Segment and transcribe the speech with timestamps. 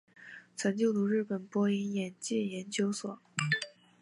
[0.55, 3.19] 曾就读日本播音演技研究所。